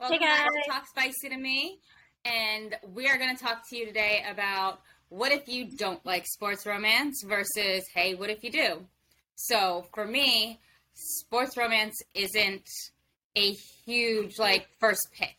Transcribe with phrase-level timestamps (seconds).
[0.00, 0.46] Welcome hey guys.
[0.64, 1.80] to Talk Spicy to Me.
[2.24, 6.24] And we are going to talk to you today about what if you don't like
[6.24, 8.86] sports romance versus, hey, what if you do?
[9.34, 10.60] So for me,
[10.94, 12.68] sports romance isn't
[13.34, 15.36] a huge, like, first pick.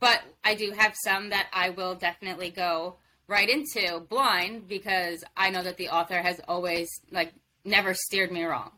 [0.00, 2.96] But I do have some that I will definitely go
[3.28, 7.32] right into blind because I know that the author has always, like,
[7.64, 8.72] never steered me wrong.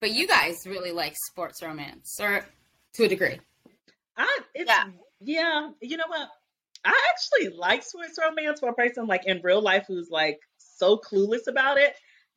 [0.00, 2.44] But you guys really like sports romance, or
[2.92, 3.40] to a degree.
[4.16, 4.84] I it's yeah.
[5.20, 6.28] yeah, you know what?
[6.84, 10.98] I actually like sports romance for a person like in real life who's like so
[10.98, 11.94] clueless about it.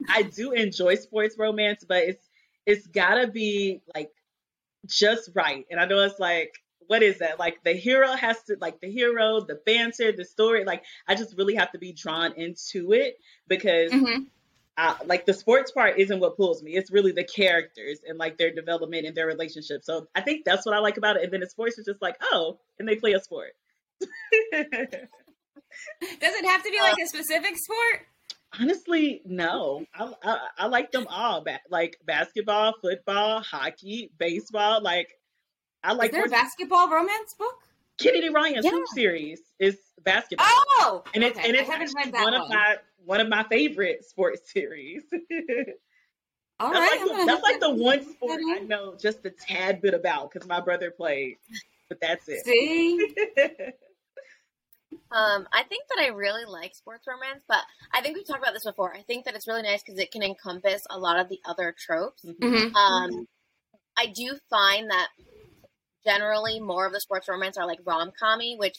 [0.07, 2.29] I do enjoy sports romance, but it's
[2.65, 4.11] it's gotta be like
[4.85, 5.65] just right.
[5.69, 6.53] And I know it's like
[6.87, 7.37] what is that?
[7.37, 10.65] Like the hero has to like the hero, the banter, the story.
[10.65, 13.15] Like I just really have to be drawn into it
[13.47, 14.23] because mm-hmm
[15.05, 16.75] like the sports part isn't what pulls me.
[16.75, 19.83] It's really the characters and like their development and their relationship.
[19.83, 21.23] So I think that's what I like about it.
[21.23, 23.51] And then the sports is just like, oh, and they play a sport.
[24.01, 24.05] Does
[24.61, 28.07] it have to be like a specific sport?
[28.59, 29.85] Honestly, no.
[29.93, 31.43] I, I, I like them all.
[31.43, 34.81] Ba- like basketball, football, hockey, baseball.
[34.81, 35.09] Like
[35.83, 36.11] I like.
[36.11, 37.55] Is there a basketball romance book?
[37.99, 38.79] Kennedy Ryan's yeah.
[38.93, 40.47] series is basketball.
[40.47, 41.49] Oh, and it's okay.
[41.49, 42.77] and it's one, one of my
[43.09, 45.01] one of my favorite sports series.
[46.59, 49.81] All that's right, like the, that's like the one sport I know just a tad
[49.81, 51.37] bit about because my brother played,
[51.87, 52.45] but that's it.
[52.45, 53.15] See.
[55.11, 58.53] um, I think that I really like sports romance, but I think we've talked about
[58.53, 58.93] this before.
[58.93, 61.73] I think that it's really nice because it can encompass a lot of the other
[61.75, 62.23] tropes.
[62.23, 62.75] Mm-hmm.
[62.75, 63.27] Um,
[63.97, 65.07] I do find that
[66.05, 68.77] generally more of the sports romance are like rom commy, which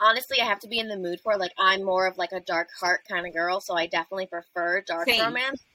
[0.00, 1.36] honestly I have to be in the mood for.
[1.36, 4.82] Like I'm more of like a dark heart kind of girl, so I definitely prefer
[4.82, 5.24] dark Same.
[5.24, 5.62] romance.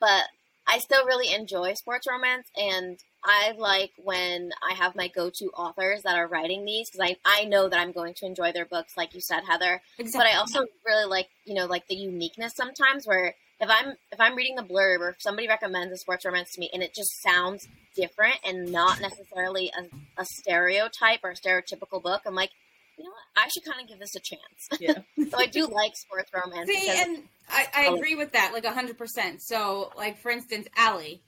[0.00, 0.24] but
[0.68, 6.02] I still really enjoy sports romance, and I like when I have my go-to authors
[6.02, 8.96] that are writing these because I I know that I'm going to enjoy their books,
[8.96, 9.80] like you said, Heather.
[9.98, 10.18] Exactly.
[10.18, 14.20] But I also really like you know like the uniqueness sometimes where if I'm if
[14.20, 16.94] I'm reading the blurb or if somebody recommends a sports romance to me and it
[16.94, 22.50] just sounds different and not necessarily a, a stereotype or a stereotypical book, I'm like,
[22.96, 23.44] you know what?
[23.44, 24.42] I should kind of give this a chance.
[24.80, 25.28] Yeah.
[25.30, 26.68] so I do like sports romance.
[26.68, 29.42] See, and I, I agree with that, like hundred percent.
[29.42, 31.22] So, like for instance, Allie,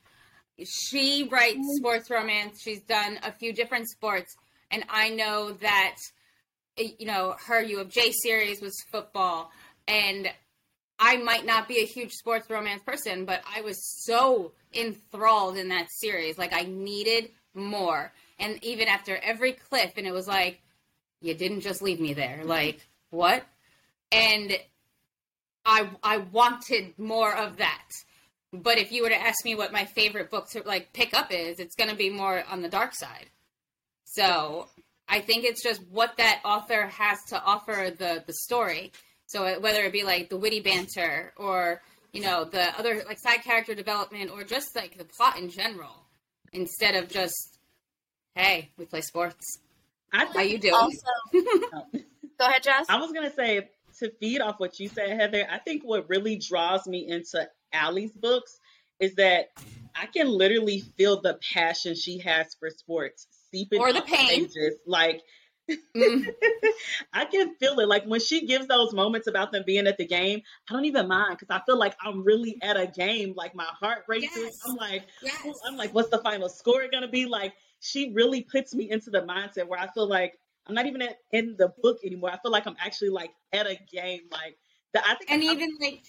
[0.65, 1.77] she writes mm-hmm.
[1.77, 2.61] sports romance.
[2.63, 4.35] She's done a few different sports,
[4.71, 5.97] and I know that
[6.77, 9.51] you know her U of J series was football,
[9.87, 10.29] and
[10.99, 15.69] I might not be a huge sports romance person, but I was so enthralled in
[15.69, 16.39] that series.
[16.39, 18.13] Like I needed more.
[18.39, 20.61] And even after every cliff, and it was like,
[21.21, 22.43] you didn't just leave me there.
[22.45, 23.45] Like, what?
[24.13, 24.57] And
[25.65, 27.89] I I wanted more of that.
[28.53, 31.31] But if you were to ask me what my favorite book to like pick up
[31.31, 33.27] is, it's going to be more on the dark side.
[34.05, 34.69] So
[35.07, 38.93] I think it's just what that author has to offer the the story.
[39.27, 43.43] So whether it be like the witty banter or you know the other like side
[43.45, 46.07] character development or just like the plot in general,
[46.53, 47.59] instead of just
[48.35, 49.59] hey we play sports.
[50.13, 50.75] I How you do.
[50.75, 52.87] Also, go ahead, Jess.
[52.89, 55.47] I was gonna say to feed off what you said, Heather.
[55.51, 58.59] I think what really draws me into Allie's books
[59.01, 59.51] is that
[59.95, 64.47] I can literally feel the passion she has for sports seeping or the pain.
[64.47, 64.77] Pages.
[64.87, 65.23] Like
[65.71, 66.27] mm.
[67.13, 67.89] I can feel it.
[67.89, 71.09] Like when she gives those moments about them being at the game, I don't even
[71.09, 73.35] mind because I feel like I'm really at a game.
[73.37, 74.31] Like my heart races.
[74.37, 74.61] Yes.
[74.67, 75.61] I'm like, yes.
[75.67, 77.27] I'm like, what's the final score gonna be?
[77.27, 81.03] Like she really puts me into the mindset where I feel like I'm not even
[81.03, 82.31] at, in the book anymore.
[82.31, 84.23] I feel like I'm actually like at a game.
[84.31, 84.59] Like
[84.93, 86.03] the, I think, and I'm, even like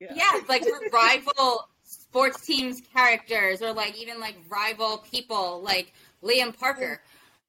[0.00, 5.92] yeah, yeah like rival sports teams characters or like even like rival people like
[6.22, 7.00] Liam Parker.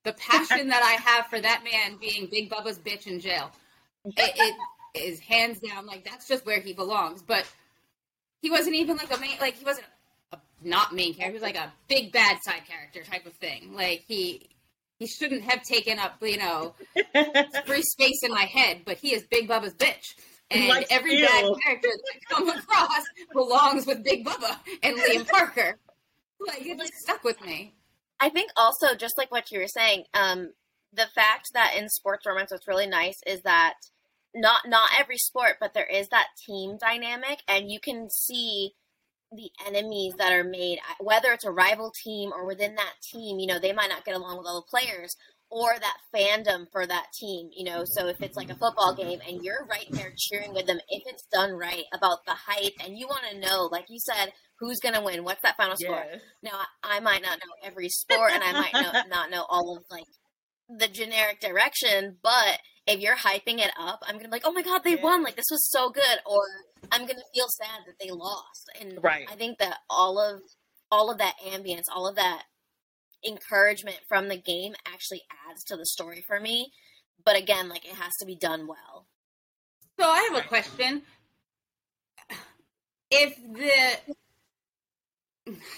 [0.04, 3.52] The passion that I have for that man being Big Bubba's bitch in jail,
[4.04, 4.56] it, it
[5.00, 7.22] is hands down like that's just where he belongs.
[7.22, 7.46] But
[8.42, 9.86] he wasn't even like a main like he wasn't
[10.64, 11.32] not main character.
[11.32, 13.74] He was like a big bad side character type of thing.
[13.74, 14.50] Like he
[15.00, 16.76] he shouldn't have taken up you know
[17.66, 20.16] free space in my head, but he is Big Bubba's bitch.
[20.50, 21.26] And like every you.
[21.26, 23.04] bad character that I come across
[23.34, 25.78] belongs with Big Bubba and Liam Parker.
[26.46, 27.74] Like it just stuck with me.
[28.20, 30.52] I think also just like what you were saying, um,
[30.94, 33.76] the fact that in sports romance what's really nice is that
[34.36, 38.74] not not every sport, but there is that team dynamic and you can see
[39.32, 43.48] the enemies that are made, whether it's a rival team or within that team, you
[43.48, 45.16] know, they might not get along with all the players
[45.50, 47.84] or that fandom for that team, you know.
[47.86, 51.04] So if it's like a football game and you're right there cheering with them, if
[51.06, 54.80] it's done right about the hype and you want to know, like you said, who's
[54.80, 56.06] going to win, what's that final score?
[56.42, 59.84] Now, I might not know every sport and I might know, not know all of
[59.90, 60.06] like
[60.70, 64.64] the generic direction, but if you're hyping it up, I'm gonna be like, oh my
[64.64, 65.04] god, they yeah.
[65.04, 65.24] won!
[65.24, 66.42] Like this was so good, or
[66.92, 68.70] I'm gonna feel sad that they lost.
[68.80, 69.28] And right.
[69.32, 70.42] I think that all of
[70.92, 72.44] all of that ambience, all of that
[73.26, 76.72] encouragement from the game actually adds to the story for me.
[77.24, 79.08] But again, like it has to be done well.
[80.00, 81.04] So I have a question.
[83.12, 84.16] If the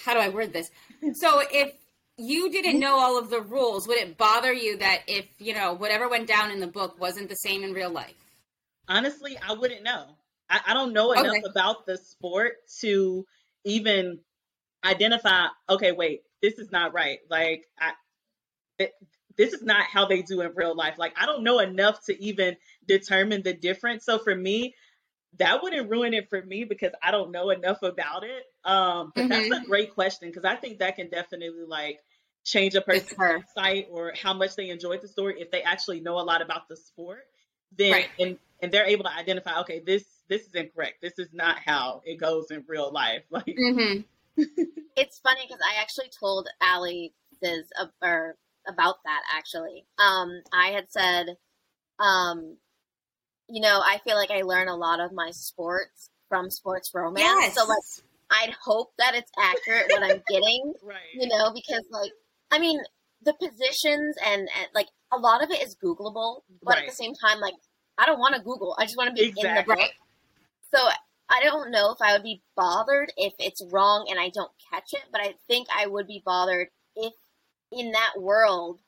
[0.06, 0.70] how do I word this?
[1.16, 1.74] So if
[2.18, 5.74] you didn't know all of the rules, would it bother you that if, you know,
[5.74, 8.14] whatever went down in the book wasn't the same in real life?
[8.88, 10.06] Honestly, I wouldn't know.
[10.50, 11.42] I, I don't know enough okay.
[11.50, 13.26] about the sport to
[13.64, 14.20] even
[14.84, 17.20] identify, okay, wait, this is not right.
[17.30, 17.94] Like, I,
[18.78, 18.92] it,
[19.38, 20.96] this is not how they do in real life.
[20.98, 22.58] Like, I don't know enough to even
[22.88, 24.06] determine the difference.
[24.06, 24.76] So for me,
[25.40, 28.44] that wouldn't ruin it for me because I don't know enough about it.
[28.64, 29.50] Um, but mm-hmm.
[29.50, 32.00] that's a great question because I think that can definitely like
[32.44, 36.20] change a person's insight or how much they enjoyed the story if they actually know
[36.20, 37.24] a lot about the sport.
[37.76, 38.10] Then right.
[38.20, 41.02] and and they're able to identify, okay, this this is incorrect.
[41.02, 43.24] This is not how it goes in real life.
[43.32, 44.02] Like, mm-hmm.
[44.96, 48.36] it's funny because I actually told Allie this uh, or
[48.68, 49.86] about that actually.
[49.98, 51.38] Um, I had said,
[52.00, 52.58] um,
[53.50, 57.24] you know, I feel like I learn a lot of my sports from sports romance.
[57.24, 57.56] Yes.
[57.56, 57.78] So like
[58.32, 60.74] I'd hope that it's accurate what I'm getting.
[60.84, 60.98] right.
[61.14, 62.12] You know, because like
[62.52, 62.80] I mean,
[63.24, 66.84] the positions and, and like a lot of it is Googleable, but right.
[66.84, 67.56] at the same time, like
[67.98, 68.76] I don't want to Google.
[68.78, 69.50] I just want to be exactly.
[69.50, 69.92] in the book.
[70.74, 70.80] So
[71.30, 74.94] I don't know if I would be bothered if it's wrong and I don't catch
[74.94, 77.14] it, but I think I would be bothered if
[77.72, 78.80] in that world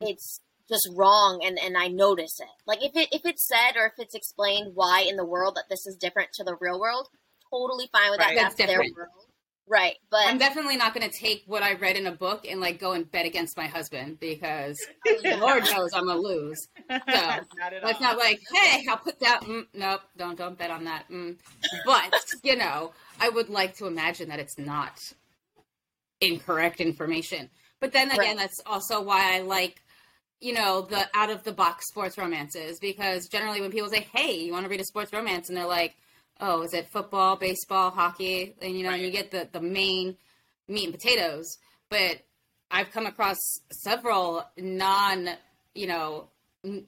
[0.00, 2.48] it's just wrong and, and I notice it.
[2.66, 5.64] Like if it if it's said or if it's explained why in the world that
[5.68, 7.08] this is different to the real world,
[7.50, 8.34] totally fine with right.
[8.36, 8.42] that.
[8.42, 9.28] That's, That's their world.
[9.68, 9.94] Right.
[10.10, 12.92] But I'm definitely not gonna take what I read in a book and like go
[12.92, 14.78] and bet against my husband because.
[15.24, 16.68] Lord knows I'm gonna lose.
[16.76, 20.84] So not it's not like, hey, I'll put that mm, nope, don't don't bet on
[20.84, 21.08] that.
[21.10, 21.38] Mm.
[21.86, 22.12] But,
[22.42, 25.00] you know, I would like to imagine that it's not
[26.20, 27.48] incorrect information.
[27.80, 28.36] But then again, right.
[28.36, 29.82] that's also why I like
[30.42, 34.40] you know, the out of the box sports romances because generally when people say, "Hey,
[34.40, 35.94] you want to read a sports romance?" and they're like,
[36.40, 38.96] "Oh, is it football, baseball, hockey?" and you know, right.
[38.96, 40.16] and you get the the main
[40.66, 41.46] meat and potatoes.
[41.88, 42.18] But
[42.72, 43.38] I've come across
[43.70, 45.28] several non,
[45.74, 46.28] you know,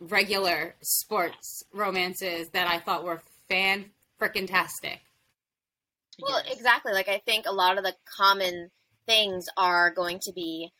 [0.00, 5.00] regular sports romances that I thought were fan freaking tastic.
[6.20, 6.56] Well, yes.
[6.56, 6.92] exactly.
[6.92, 8.70] Like I think a lot of the common
[9.06, 10.72] things are going to be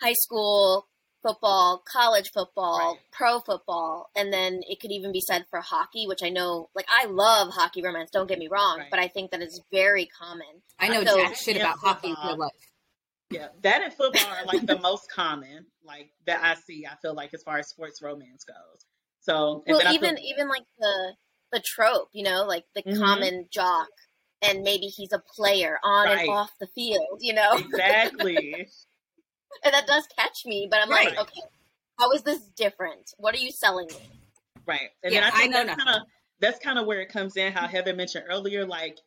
[0.00, 0.88] high school
[1.28, 2.98] football, college football, right.
[3.12, 6.86] pro football, and then it could even be said for hockey, which I know, like
[6.88, 8.10] I love hockey romance.
[8.10, 8.88] Don't get me wrong, right.
[8.90, 10.46] but I think that it's very common.
[10.78, 12.52] I know so, jack shit about hockey in real life.
[13.30, 16.86] Yeah, that and football are like the most common, like that I see.
[16.86, 18.86] I feel like as far as sports romance goes.
[19.20, 21.14] So well, even feel- even like the
[21.52, 22.98] the trope, you know, like the mm-hmm.
[22.98, 23.88] common jock,
[24.40, 26.20] and maybe he's a player on right.
[26.20, 27.52] and off the field, you know.
[27.52, 28.68] Exactly.
[29.64, 31.10] And that does catch me, but I'm right.
[31.10, 31.40] like, okay,
[31.98, 33.12] how is this different?
[33.18, 34.10] What are you selling me?
[34.66, 34.90] Right.
[35.02, 36.02] And yeah, then I think I that's kind of
[36.40, 37.52] that's kind of where it comes in.
[37.52, 38.98] How Heather mentioned earlier, like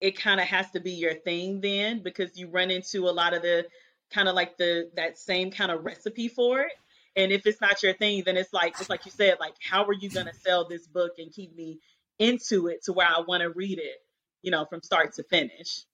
[0.00, 3.34] it kind of has to be your thing then because you run into a lot
[3.34, 3.66] of the
[4.12, 6.72] kind of like the that same kind of recipe for it.
[7.14, 9.84] And if it's not your thing, then it's like just like you said, like how
[9.84, 11.78] are you going to sell this book and keep me
[12.18, 14.02] into it to where I want to read it,
[14.42, 15.84] you know, from start to finish.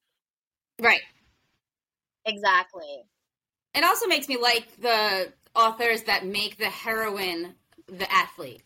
[0.80, 1.02] Right.
[2.24, 3.04] Exactly.
[3.74, 7.54] It also makes me like the authors that make the heroine
[7.86, 8.62] the athlete.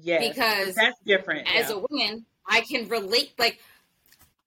[0.00, 1.48] Yeah, because that's different.
[1.48, 1.76] As yeah.
[1.76, 3.32] a woman, I can relate.
[3.38, 3.60] Like,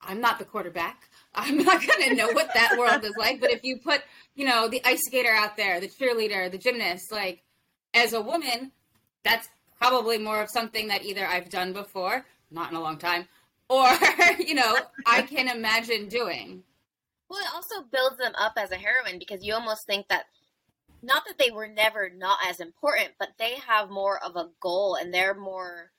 [0.02, 1.10] I'm not the quarterback.
[1.36, 3.40] I'm not going to know what that world is like.
[3.40, 4.02] But if you put,
[4.36, 7.44] you know, the ice skater out there, the cheerleader, the gymnast, like,
[7.94, 8.72] as a woman,
[9.24, 9.48] that's
[9.80, 13.28] probably more of something that either I've done before, not in a long time,
[13.70, 13.88] or,
[14.40, 16.64] you know, I can imagine doing.
[17.32, 20.26] Well, it also builds them up as a heroine because you almost think that
[21.02, 24.98] not that they were never not as important, but they have more of a goal
[25.00, 25.92] and they're more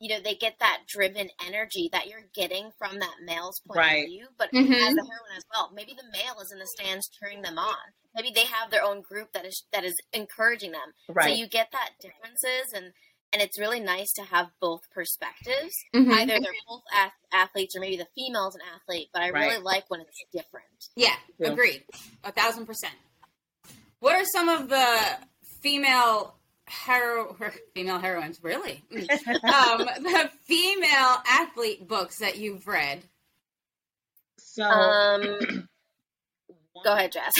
[0.00, 4.04] you know, they get that driven energy that you're getting from that male's point right.
[4.04, 4.70] of view, but mm-hmm.
[4.70, 5.70] as a heroine as well.
[5.72, 7.76] Maybe the male is in the stands cheering them on.
[8.14, 10.92] Maybe they have their own group that is that is encouraging them.
[11.08, 11.30] Right.
[11.30, 12.92] So you get that differences and
[13.34, 15.74] and it's really nice to have both perspectives.
[15.92, 16.12] Mm-hmm.
[16.12, 16.82] Either they're both
[17.32, 19.50] athletes or maybe the female's an athlete, but I right.
[19.50, 20.66] really like when it's different.
[20.94, 21.82] Yeah, yeah, agreed.
[22.22, 22.94] A thousand percent.
[23.98, 24.98] What are some of the
[25.60, 26.36] female
[26.86, 27.36] hero
[27.74, 28.98] female heroines really um,
[29.78, 33.02] the female athlete books that you've read
[34.38, 35.22] so um,
[36.84, 37.34] go ahead jess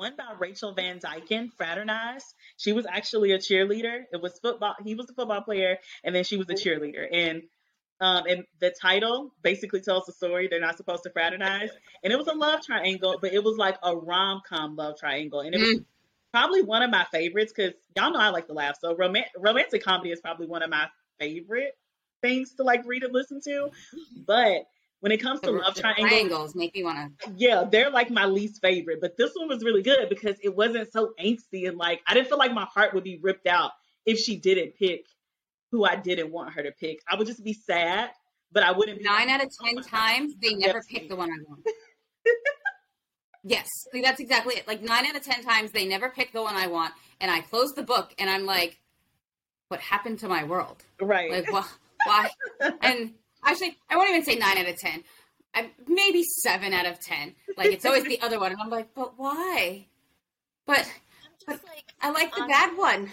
[0.00, 2.24] one by Rachel Van Dyken fraternized.
[2.60, 4.02] She was actually a cheerleader.
[4.12, 4.74] It was football.
[4.84, 7.06] He was a football player, and then she was a cheerleader.
[7.10, 7.44] And
[8.02, 10.46] um, and the title basically tells the story.
[10.46, 11.70] They're not supposed to fraternize,
[12.04, 15.40] and it was a love triangle, but it was like a rom com love triangle,
[15.40, 15.84] and it was mm.
[16.34, 18.76] probably one of my favorites because y'all know I like to laugh.
[18.78, 20.86] So rom- romantic comedy is probably one of my
[21.18, 21.78] favorite
[22.20, 23.70] things to like read and listen to.
[24.26, 24.66] But
[25.00, 27.32] when it comes to the, love triangles, triangles, make me want to.
[27.36, 29.00] Yeah, they're like my least favorite.
[29.00, 32.28] But this one was really good because it wasn't so angsty and like I didn't
[32.28, 33.72] feel like my heart would be ripped out
[34.06, 35.06] if she didn't pick
[35.70, 37.00] who I didn't want her to pick.
[37.08, 38.10] I would just be sad,
[38.52, 39.02] but I wouldn't.
[39.02, 41.64] Nine out of oh ten times, they never pick the one I want.
[43.44, 44.68] yes, like that's exactly it.
[44.68, 47.40] Like nine out of ten times, they never pick the one I want, and I
[47.40, 48.80] close the book, and I'm like,
[49.68, 51.30] "What happened to my world?" Right?
[51.30, 52.30] Like, wh- why?
[52.82, 55.02] and actually, I won't even say nine out of ten.
[55.54, 57.34] I, maybe seven out of ten.
[57.56, 59.86] Like it's always the other one, and I'm like, "But why?"
[60.66, 60.90] But,
[61.46, 63.10] but like, I like the bad one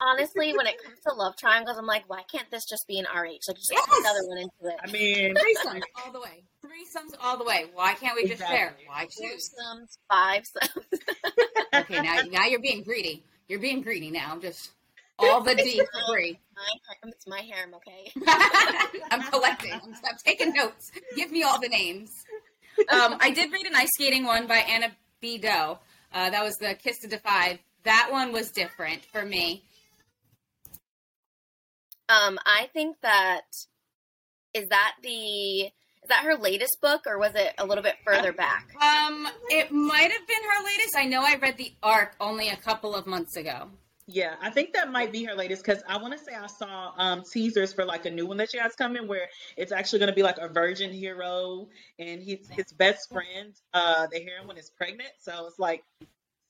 [0.00, 3.06] honestly, when it comes to love triangles, I'm like, why can't this just be an
[3.06, 3.40] RH?
[3.48, 3.86] Like, just yes!
[3.88, 4.76] add another one into it.
[4.82, 6.44] I mean, threesomes all the way.
[6.64, 7.66] Threesomes all the way.
[7.74, 8.56] Why can't we just exactly.
[8.56, 8.76] share?
[8.86, 9.50] Why choose?
[9.50, 11.02] Threesomes, five sums.
[11.74, 13.24] okay, now now you're being greedy.
[13.48, 14.28] You're being greedy now.
[14.30, 14.70] I'm just
[15.18, 16.38] all the D for free.
[17.04, 18.12] It's my harem, okay?
[19.10, 19.72] I'm collecting.
[19.72, 20.90] I'm, I'm, taking notes.
[21.14, 22.10] Give me all the names.
[22.90, 24.88] Um, I did read an ice skating one by Anna
[25.20, 25.38] B.
[25.38, 25.78] Doe.
[26.12, 27.60] Uh, that was the Kiss to Defy.
[27.84, 29.64] That one was different for me.
[32.08, 33.44] Um, I think that
[34.54, 35.70] is that the
[36.06, 38.68] is that her latest book or was it a little bit further back?
[38.80, 40.96] Um, it might have been her latest.
[40.96, 43.70] I know I read the arc only a couple of months ago.
[44.08, 46.92] Yeah, I think that might be her latest because I want to say I saw
[46.96, 50.10] um, teasers for like a new one that she has coming where it's actually going
[50.10, 51.66] to be like a virgin hero
[51.98, 55.10] and he's his best friend, uh, the heroine is pregnant.
[55.18, 55.82] So it's like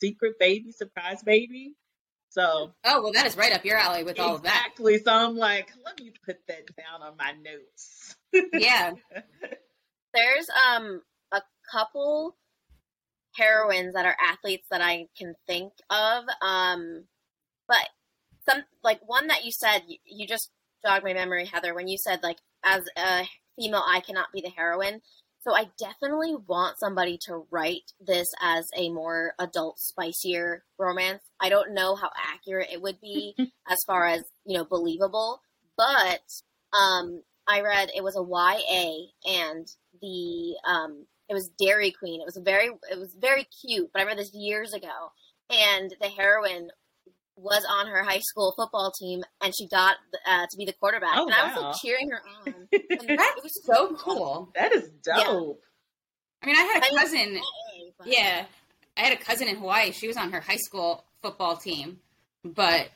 [0.03, 1.75] secret baby, surprise baby.
[2.29, 4.29] So Oh well that is right up your alley with exactly.
[4.29, 4.67] all of that.
[4.67, 4.99] Exactly.
[4.99, 8.17] So I'm like, let me put that down on my notes.
[8.53, 8.93] yeah.
[10.13, 11.01] There's um
[11.33, 11.41] a
[11.73, 12.37] couple
[13.35, 16.25] heroines that are athletes that I can think of.
[16.43, 17.05] Um
[17.69, 17.89] but
[18.49, 20.51] some like one that you said you, you just
[20.85, 23.25] jogged my memory, Heather, when you said like as a
[23.59, 25.01] female I cannot be the heroine.
[25.41, 31.23] So I definitely want somebody to write this as a more adult, spicier romance.
[31.41, 33.37] I don't know how accurate it would be
[33.69, 35.41] as far as, you know, believable,
[35.77, 36.23] but
[36.77, 39.67] um I read it was a YA and
[40.01, 42.21] the um it was Dairy Queen.
[42.21, 45.13] It was very it was very cute, but I read this years ago.
[45.49, 46.71] And the heroine
[47.37, 51.14] was on her high school football team and she got uh, to be the quarterback.
[51.16, 52.55] Oh, and I was like cheering her on.
[53.09, 54.50] And That's was so cool.
[54.55, 55.61] That is dope.
[55.62, 55.66] Yeah.
[56.43, 57.40] I mean, I had a cousin.
[58.05, 58.45] yeah.
[58.97, 59.93] I had a cousin in Hawaii.
[59.93, 61.99] She was on her high school football team,
[62.45, 62.88] but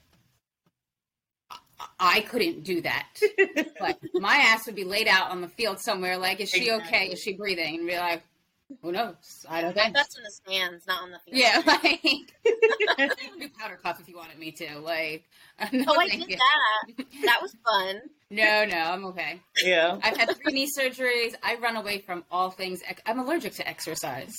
[1.99, 3.09] I couldn't do that.
[3.81, 6.17] like my ass would be laid out on the field somewhere.
[6.17, 6.97] Like, is she exactly.
[6.97, 7.07] okay?
[7.13, 7.77] Is she breathing?
[7.77, 8.23] And be like,
[8.83, 9.47] who knows?
[9.49, 9.83] I don't know.
[9.93, 11.37] That's in the stands, not on the field.
[11.37, 12.03] Yeah, like
[13.39, 14.79] do powder puff if you wanted me to.
[14.79, 15.25] Like,
[15.73, 16.37] no, oh, I did you.
[16.37, 17.07] that.
[17.25, 18.01] That was fun.
[18.31, 19.41] No, no, I'm okay.
[19.63, 21.35] Yeah, I've had three knee surgeries.
[21.43, 22.81] I run away from all things.
[23.07, 24.35] I'm allergic to exercise.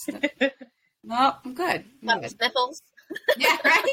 [1.03, 1.85] no, I'm good.
[2.07, 2.31] I'm good.
[2.31, 2.81] Sniffles.
[3.37, 3.85] Yeah, right.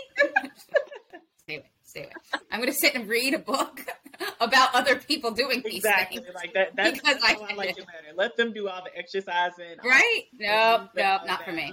[1.43, 1.65] Stay
[1.97, 2.05] away.
[2.05, 2.43] Stay away.
[2.51, 3.87] I'm going to sit and read a book
[4.41, 6.23] about other people doing these exactly.
[6.23, 6.35] things.
[6.35, 6.77] Like that.
[6.77, 8.15] That's because I, I like it better.
[8.17, 9.77] Let them do all the exercising.
[9.85, 10.23] Right?
[10.39, 10.91] Nope.
[10.97, 11.23] Nope.
[11.27, 11.73] Not for me.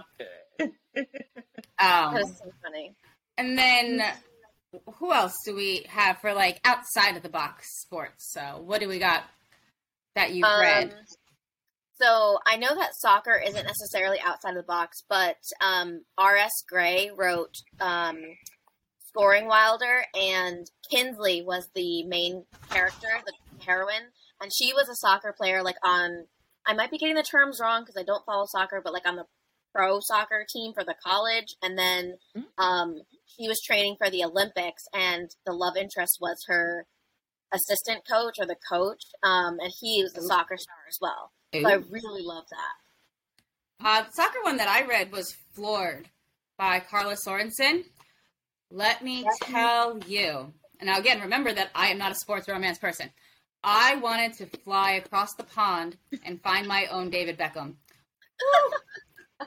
[0.59, 0.65] um,
[2.13, 2.95] That's so funny.
[3.37, 4.03] And then
[4.95, 8.31] who else do we have for like outside of the box sports?
[8.31, 9.23] So what do we got
[10.15, 10.95] that you've um, read?
[12.01, 16.51] So I know that soccer isn't necessarily outside of the box, but um, R.S.
[16.67, 18.21] Gray wrote um,
[19.15, 23.33] Scoring Wilder, and Kinsley was the main character, the
[23.65, 26.25] heroine, and she was a soccer player, like on.
[26.67, 29.15] I might be getting the terms wrong because I don't follow soccer, but like on
[29.15, 29.25] the
[29.73, 32.63] pro soccer team for the college, and then mm-hmm.
[32.63, 36.85] um, she was training for the Olympics, and the love interest was her
[37.53, 41.31] assistant coach or the coach, um, and he was a soccer star as well.
[41.53, 43.85] So I really love that.
[43.87, 46.09] Uh, the soccer one that I read was Floored
[46.57, 47.83] by Karla Sorensen.
[48.75, 50.51] Let me tell you.
[50.81, 53.09] And now, again, remember that I am not a sports romance person.
[53.63, 57.75] I wanted to fly across the pond and find my own David Beckham.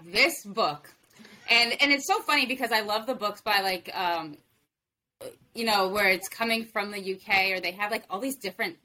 [0.03, 0.91] this book,
[1.51, 4.39] and and it's so funny because I love the books by like, um,
[5.55, 8.79] you know, where it's coming from the UK or they have like all these different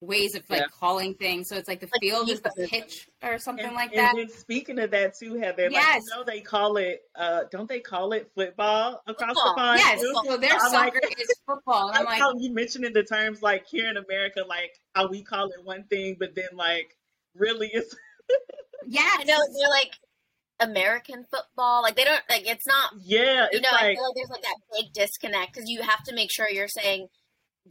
[0.00, 0.66] ways of like yeah.
[0.78, 1.48] calling things.
[1.48, 4.16] So it's like the like field is the pitch or something and, like and that.
[4.16, 5.84] And speaking of that too, Heather, yes.
[5.84, 9.54] like you know they call it uh don't they call it football across football.
[9.54, 9.80] the pond?
[9.80, 11.90] Yes, so their soccer like, is football.
[11.94, 15.46] I'm like how you mentioning the terms like here in America, like how we call
[15.46, 16.96] it one thing, but then like
[17.34, 17.94] really it's
[18.86, 19.02] Yeah.
[19.18, 19.92] I know they're like
[20.60, 21.82] American football.
[21.82, 22.92] Like they don't like it's not.
[23.00, 26.02] Yeah, you know, like, I feel like there's like that big disconnect because you have
[26.04, 27.08] to make sure you're saying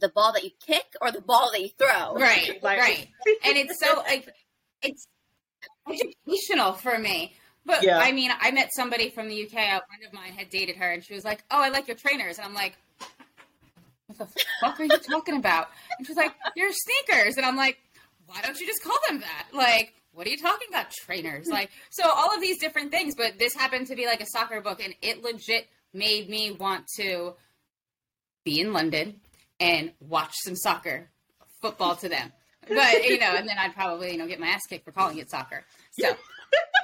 [0.00, 2.14] the ball that you kick or the ball that you throw.
[2.14, 3.08] Right, like, right.
[3.44, 4.28] And it's so like
[4.82, 5.06] it's
[5.88, 7.34] educational for me.
[7.64, 7.98] But yeah.
[7.98, 9.52] I mean, I met somebody from the UK.
[9.52, 11.96] A friend of mine had dated her, and she was like, "Oh, I like your
[11.96, 12.76] trainers," and I'm like,
[14.06, 14.28] "What the
[14.60, 17.78] fuck are you talking about?" And she's like, "Your sneakers," and I'm like,
[18.26, 21.48] "Why don't you just call them that?" Like, what are you talking about, trainers?
[21.58, 23.14] Like, so all of these different things.
[23.14, 26.86] But this happened to be like a soccer book, and it legit made me want
[26.98, 27.34] to
[28.44, 29.20] be in London
[29.60, 31.10] and watch some soccer,
[31.60, 32.32] football to them.
[32.68, 35.18] But you know, and then I'd probably you know get my ass kicked for calling
[35.18, 35.64] it soccer.
[35.92, 36.08] So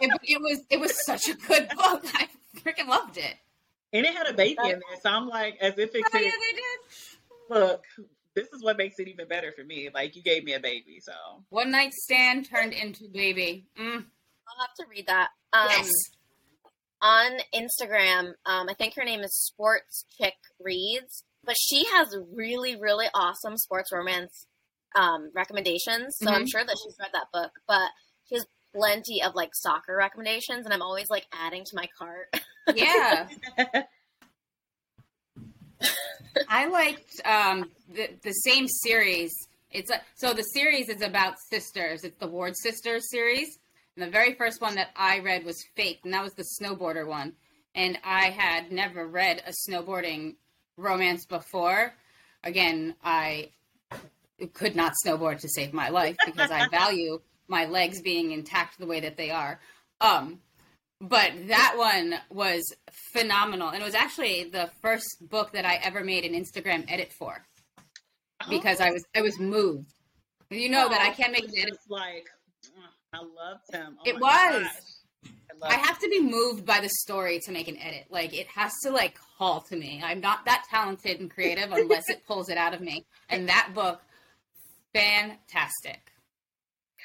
[0.01, 2.05] it, it was it was such a good book.
[2.15, 2.29] I
[2.59, 3.35] freaking loved it.
[3.93, 6.23] And it had a baby in there, so I'm like, as if it oh, could.
[6.23, 7.61] yeah, they did.
[7.61, 7.85] Look,
[8.35, 9.89] this is what makes it even better for me.
[9.95, 11.13] Like you gave me a baby, so
[11.51, 13.67] one night stand turned into baby.
[13.79, 14.05] Mm.
[14.49, 15.29] I'll have to read that.
[15.53, 15.93] Um, yes.
[17.01, 22.77] On Instagram, um, I think her name is Sports Chick Reads but she has really,
[22.77, 24.47] really awesome sports romance
[24.95, 26.17] um, recommendations.
[26.19, 26.35] So mm-hmm.
[26.35, 27.91] I'm sure that she's read that book, but
[28.29, 32.35] she has plenty of like soccer recommendations, and I'm always like adding to my cart.
[32.75, 33.29] yeah.
[36.49, 39.33] I liked um, the the same series.
[39.71, 42.05] It's a, so the series is about sisters.
[42.05, 43.59] It's the Ward Sisters series,
[43.97, 47.07] and the very first one that I read was Fake, and that was the snowboarder
[47.07, 47.35] one.
[47.77, 50.37] And I had never read a snowboarding
[50.77, 51.93] romance before.
[52.43, 53.51] Again, I
[54.53, 58.87] could not snowboard to save my life because I value my legs being intact the
[58.87, 59.61] way that they are.
[60.01, 60.41] Um,
[61.01, 62.63] but that one was
[63.13, 67.13] phenomenal, and it was actually the first book that I ever made an Instagram edit
[67.13, 67.45] for
[68.49, 68.85] because oh.
[68.85, 69.93] I was I was moved.
[70.51, 71.79] You know oh, that I can't make an edit.
[71.89, 72.27] Like
[73.13, 73.97] I loved him.
[73.99, 74.63] Oh it was.
[74.63, 74.94] Gosh.
[75.63, 78.07] I, I have to be moved by the story to make an edit.
[78.11, 80.03] Like it has to like call to me.
[80.05, 83.07] I'm not that talented and creative unless it pulls it out of me.
[83.29, 84.01] And that book,
[84.93, 86.13] fantastic.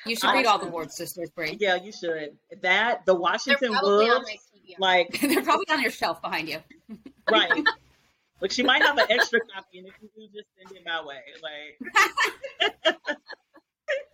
[0.05, 1.57] You should read all the Ward Sisters, Brie.
[1.59, 2.37] Yeah, you should.
[2.61, 4.29] That the Washington Wolves,
[4.79, 6.59] like they're probably on your shelf behind you.
[7.29, 7.51] right.
[8.41, 11.03] Like she might have an extra copy, and if you do, just send it my
[11.05, 11.17] way.
[11.43, 13.07] Like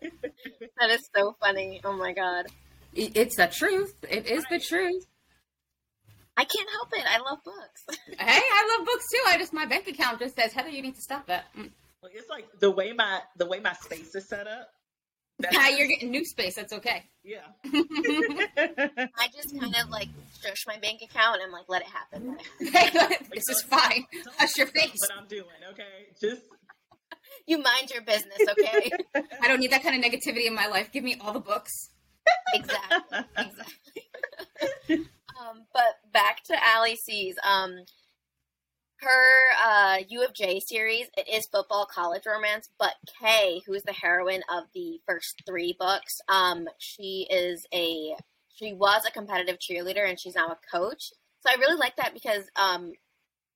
[0.80, 1.80] that is so funny.
[1.84, 2.48] Oh my god.
[2.96, 3.94] It's the truth.
[4.10, 4.60] It is right.
[4.60, 5.06] the truth.
[6.38, 7.06] I can't help it.
[7.08, 8.00] I love books.
[8.08, 9.22] hey, I love books too.
[9.28, 11.46] I just my bank account just says Heather, you need to stop that.
[11.58, 11.72] Mm.
[12.02, 14.70] Well, it's like the way my the way my space is set up.
[15.52, 16.56] Yeah, you're getting new space.
[16.56, 17.04] That's okay.
[17.24, 17.40] Yeah.
[17.66, 20.10] I just kind of like
[20.42, 22.38] shush my bank account and like let it happen.
[22.60, 24.06] this is fine.
[24.38, 24.98] Hush your face.
[24.98, 26.08] What I'm doing, okay?
[26.22, 26.42] Just
[27.48, 28.92] you mind your business, okay?
[29.42, 30.92] I don't need that kind of negativity in my life.
[30.92, 31.90] Give me all the books
[32.54, 33.20] exactly.
[33.38, 35.06] Exactly.
[35.40, 37.38] um, but back to Allie C's.
[37.44, 37.86] Um,
[39.02, 39.32] her
[39.64, 43.94] uh, U of J series, it is football college romance, but Kay, who is the
[43.94, 48.16] heroine of the first three books, um, she is a
[48.56, 51.12] she was a competitive cheerleader and she's now a coach.
[51.42, 52.94] So I really like that because um,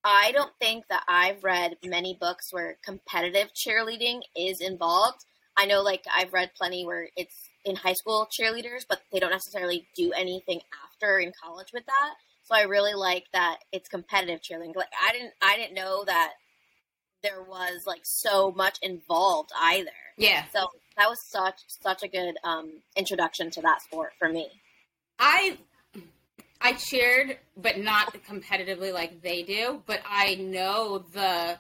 [0.03, 5.25] I don't think that I've read many books where competitive cheerleading is involved.
[5.58, 9.32] I know, like I've read plenty where it's in high school cheerleaders, but they don't
[9.32, 12.13] necessarily do anything after in college with that.
[12.43, 14.76] So I really like that it's competitive cheerleading.
[14.76, 16.34] Like I didn't I didn't know that
[17.22, 19.91] there was like so much involved either.
[20.17, 20.45] Yeah.
[20.54, 20.67] So
[20.98, 24.48] that was such such a good um, introduction to that sport for me.
[25.19, 25.58] I
[26.62, 29.82] I cheered, but not competitively like they do.
[29.86, 31.58] But I know the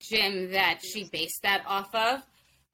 [0.00, 2.22] gym that she based that off of.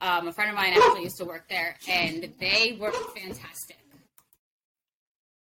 [0.00, 3.76] Um, a friend of mine actually used to work there, and they were fantastic.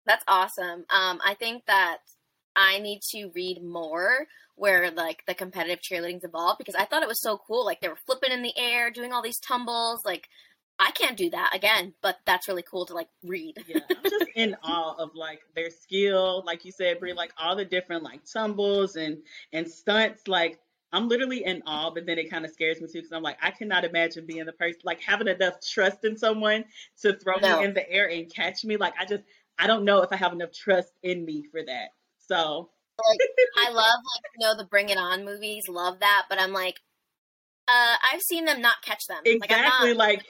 [0.06, 0.84] That's awesome.
[0.90, 1.98] Um, I think that
[2.56, 7.08] I need to read more where like the competitive cheerleading's involved because I thought it
[7.08, 7.64] was so cool.
[7.64, 10.04] Like they were flipping in the air, doing all these tumbles.
[10.04, 10.28] Like
[10.78, 13.56] I can't do that again, but that's really cool to like read.
[13.66, 17.54] yeah, I'm just in awe of like their skill, like you said, Brie, like all
[17.54, 19.18] the different like tumbles and
[19.52, 20.26] and stunts.
[20.26, 20.58] Like
[20.92, 23.38] I'm literally in awe, but then it kind of scares me too because I'm like,
[23.42, 26.64] I cannot imagine being the person, like having enough trust in someone
[27.02, 27.58] to throw no.
[27.58, 28.76] me in the air and catch me.
[28.76, 29.22] Like, I just,
[29.58, 31.90] I don't know if I have enough trust in me for that.
[32.26, 32.70] So,
[33.08, 33.18] like,
[33.56, 36.80] I love, like, you know, the Bring It On movies, love that, but I'm like,
[37.68, 39.22] Uh, I've seen them not catch them.
[39.24, 39.94] Exactly.
[39.94, 40.26] Like, like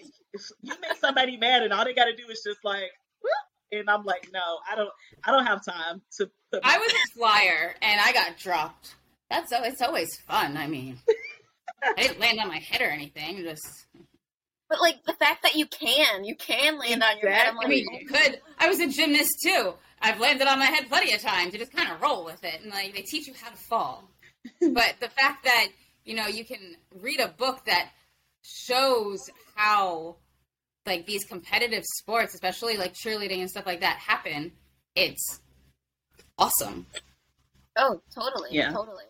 [0.61, 2.91] you make somebody mad, and all they got to do is just like,
[3.73, 4.91] and I'm like, no, I don't,
[5.25, 6.31] I don't have time to.
[6.63, 8.95] I was a flyer, and I got dropped.
[9.31, 10.57] That's it's always fun.
[10.57, 10.99] I mean,
[11.85, 13.39] I didn't land on my head or anything.
[13.39, 13.87] Just.
[14.69, 17.55] But like the fact that you can, you can land on your head.
[17.55, 18.41] Like, I mean, you could.
[18.59, 19.75] I was a gymnast too.
[20.03, 21.53] I've landed on my head plenty of times.
[21.53, 24.11] You just kind of roll with it, and like they teach you how to fall.
[24.61, 25.69] but the fact that
[26.05, 27.91] you know you can read a book that
[28.43, 29.19] shows
[29.55, 30.17] how
[30.87, 34.53] like these competitive sports, especially like cheerleading and stuff like that, happen,
[34.97, 35.41] it's
[36.39, 36.87] awesome.
[37.77, 38.51] Oh, totally.
[38.53, 38.73] Yeah.
[38.73, 39.05] Totally.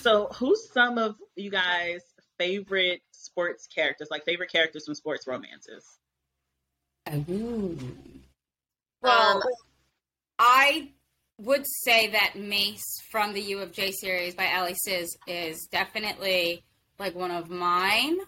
[0.00, 2.00] So, who's some of you guys'
[2.38, 5.84] favorite sports characters, like favorite characters from sports romances?
[7.28, 7.76] Ooh.
[9.02, 9.42] Well, um,
[10.38, 10.92] I
[11.38, 16.64] would say that Mace from the U of J series by Ali Ciz is definitely
[16.98, 18.18] like one of mine,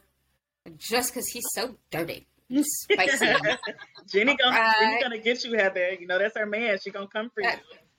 [0.77, 2.27] just because he's so dirty.
[2.51, 3.27] Spicy.
[4.13, 5.95] Jenny gonna, uh, Jenny gonna get you, Heather.
[5.99, 6.79] You know that's her man.
[6.83, 7.51] She gonna come for you.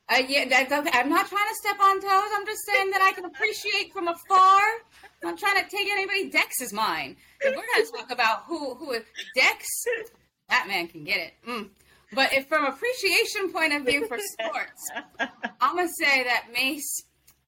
[0.09, 0.89] Uh, yeah, that's okay.
[0.93, 2.31] I'm not trying to step on toes.
[2.35, 4.61] I'm just saying that I can appreciate from afar.
[5.23, 7.15] I'm not trying to take anybody Dex's mind.
[7.39, 9.65] If we're gonna talk about who who is Dex,
[10.49, 11.33] that man can get it.
[11.47, 11.69] Mm.
[12.13, 14.91] But if from appreciation point of view for sports,
[15.61, 17.05] I'm gonna say that Mace,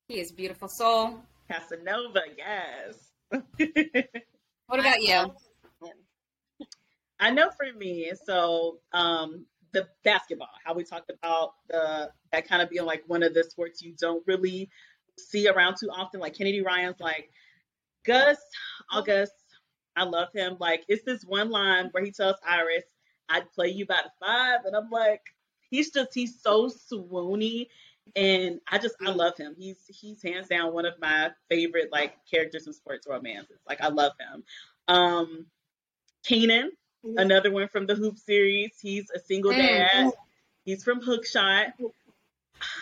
[0.07, 1.19] he is beautiful soul.
[1.51, 3.11] Casanova, yes.
[4.67, 5.35] what about you?
[7.19, 12.61] I know for me, so um, the basketball, how we talked about the that kind
[12.61, 14.69] of being like one of the sports you don't really
[15.17, 16.19] see around too often.
[16.21, 17.29] Like Kennedy Ryan's like
[18.05, 18.37] Gus
[18.91, 19.33] August,
[19.95, 20.55] I love him.
[20.59, 22.85] Like it's this one line where he tells Iris,
[23.29, 24.61] I'd play you by the five.
[24.65, 25.21] And I'm like,
[25.69, 27.67] he's just he's so swoony.
[28.15, 29.55] And I just I love him.
[29.57, 33.59] He's he's hands down one of my favorite like characters in sports romances.
[33.67, 34.43] Like I love him.
[34.87, 35.47] Um
[36.25, 36.69] Kanan,
[37.05, 37.17] mm-hmm.
[37.17, 38.71] another one from the Hoop series.
[38.81, 39.89] He's a single mm, dad.
[39.91, 40.09] Mm-hmm.
[40.65, 41.73] He's from Hookshot.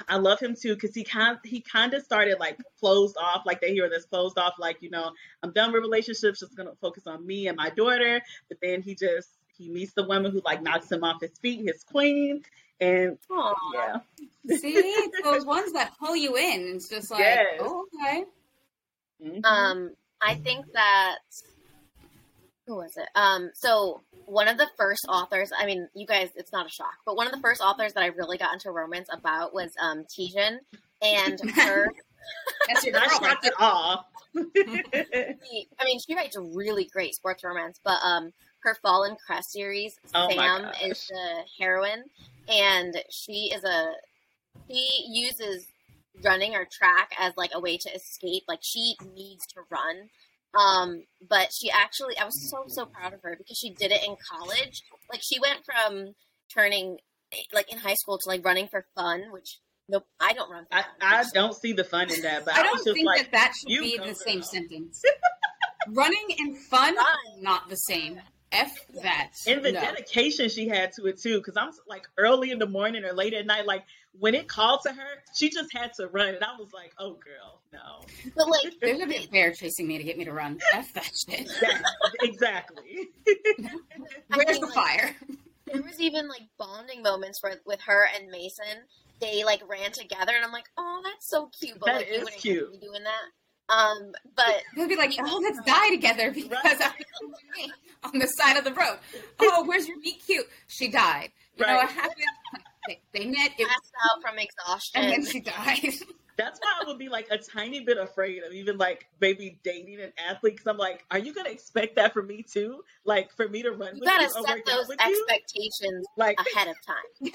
[0.07, 3.59] I love him too because he kind he kind of started like closed off, like
[3.59, 7.07] they hear this closed off, like you know I'm done with relationships, just gonna focus
[7.07, 8.21] on me and my daughter.
[8.49, 11.65] But then he just he meets the woman who like knocks him off his feet,
[11.65, 12.43] his queen,
[12.79, 13.53] and Aww.
[13.73, 14.57] yeah.
[14.57, 16.73] See, those ones that pull you in.
[16.75, 17.59] It's just like, yes.
[17.59, 18.25] oh, okay.
[19.23, 19.45] Mm-hmm.
[19.45, 21.19] Um, I think that
[22.67, 23.08] who was it?
[23.15, 26.95] Um, so one of the first authors, I mean, you guys, it's not a shock,
[27.06, 30.06] but one of the first authors that I really got into romance about was um
[30.06, 30.60] Tijan
[31.02, 31.91] and her.
[32.67, 34.06] That's your not shocked at all.
[34.36, 35.36] I
[35.84, 38.32] mean, she writes a really great sports romance, but um,
[38.63, 42.06] her Fallen Crest series, oh Sam is the heroine,
[42.47, 43.91] and she is a
[44.69, 45.67] she uses
[46.23, 48.43] running or track as like a way to escape.
[48.47, 50.10] Like she needs to run.
[50.54, 54.04] Um, but she actually I was so so proud of her because she did it
[54.04, 54.84] in college.
[55.12, 56.13] Like she went from
[56.54, 57.00] turning
[57.52, 60.66] like in high school to like running for fun, which Nope, I don't run.
[60.72, 62.46] I, I don't see the fun in that.
[62.46, 65.04] But I, I don't think like, that that should be the same sentence.
[65.89, 67.06] Running and fun, fun,
[67.42, 68.22] not the same.
[68.54, 69.32] F that.
[69.46, 69.82] And the no.
[69.82, 73.34] dedication she had to it too, because I'm like early in the morning or late
[73.34, 73.84] at night, like
[74.18, 77.13] when it called to her, she just had to run, and I was like, "Oh,
[77.16, 80.33] girl, no." But like, there's gonna be a bear chasing me to get me to
[80.33, 80.59] run.
[80.73, 81.51] F that shit.
[82.21, 83.09] exactly.
[84.27, 85.15] Where's mean, the like, fire?
[85.67, 88.83] There was even like bonding moments where with her and Mason.
[89.19, 92.41] They like ran together, and I'm like, "Oh, that's so cute." But that like, is
[92.41, 92.71] cute.
[92.73, 93.73] Be doing that.
[93.73, 97.71] Um, but they'll be like, "Oh, let's die together because right.
[98.03, 98.97] on the side of the road."
[99.39, 100.47] Oh, where's your meet cute?
[100.67, 101.31] She died.
[101.55, 101.71] You right.
[101.71, 102.25] know what happened?
[102.88, 103.51] They, they met.
[103.57, 105.93] It passed out from exhaustion, and then she died.
[106.38, 110.02] That's why I would be like a tiny bit afraid of even like maybe dating
[110.02, 112.84] an athlete because I'm like, are you gonna expect that from me too?
[113.06, 113.96] Like for me to run?
[113.96, 116.04] You gotta you set those expectations you?
[116.17, 117.32] like ahead of time.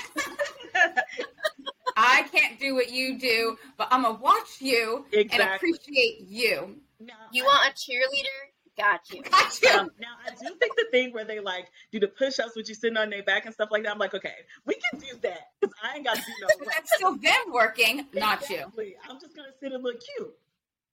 [1.97, 5.45] I can't do what you do, but I'm gonna watch you exactly.
[5.45, 6.77] and appreciate you.
[7.01, 8.51] No, you I, want a cheerleader?
[8.79, 9.23] Got you.
[9.31, 9.71] Got you.
[9.71, 12.75] Um, now I do think the thing where they like do the push-ups with you
[12.75, 13.93] sitting on their back and stuff like that.
[13.93, 16.49] I'm like, okay, we can do that because I ain't got to do no.
[16.65, 18.87] That's still them working, not exactly.
[18.89, 18.95] you.
[19.09, 20.33] I'm just gonna sit and look cute.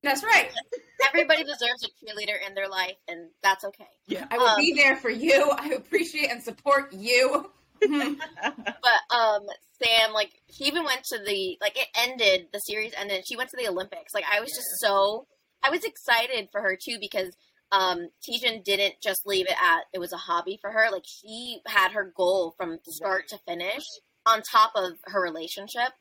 [0.02, 0.50] That's right.
[1.08, 3.88] Everybody deserves a cheerleader in their life, and that's okay.
[4.08, 5.52] Yeah, I will um, be there for you.
[5.56, 7.52] I appreciate and support you.
[7.82, 9.42] but um,
[9.84, 12.48] Sam, like, she even went to the like it ended.
[12.52, 13.26] The series ended.
[13.28, 14.14] She went to the Olympics.
[14.14, 15.28] Like, I was just so
[15.66, 17.36] I was excited for her too because
[17.72, 20.88] um Tijan didn't just leave it at it was a hobby for her.
[20.92, 23.84] Like, she had her goal from start to finish
[24.26, 25.92] on top of her relationship.